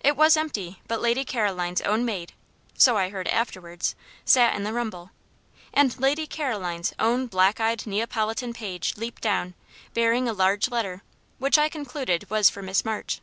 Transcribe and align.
It 0.00 0.16
was 0.16 0.36
empty; 0.36 0.82
but 0.88 1.00
Lady 1.00 1.24
Caroline's 1.24 1.80
own 1.82 2.04
maid 2.04 2.32
so 2.76 2.96
I 2.96 3.10
heard 3.10 3.28
afterwards 3.28 3.94
sat 4.24 4.56
in 4.56 4.64
the 4.64 4.72
rumble, 4.72 5.12
and 5.72 5.96
Lady 6.00 6.26
Caroline's 6.26 6.92
own 6.98 7.28
black 7.28 7.60
eyed 7.60 7.86
Neapolitan 7.86 8.52
page 8.52 8.96
leaped 8.96 9.22
down, 9.22 9.54
bearing 9.94 10.28
a 10.28 10.32
large 10.32 10.72
letter, 10.72 11.04
which 11.38 11.56
I 11.56 11.68
concluded 11.68 12.28
was 12.28 12.50
for 12.50 12.62
Miss 12.62 12.84
March. 12.84 13.20